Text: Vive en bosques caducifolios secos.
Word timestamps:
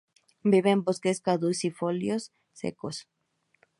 Vive 0.51 0.71
en 0.71 0.81
bosques 0.83 1.21
caducifolios 1.25 2.31
secos. 2.53 3.07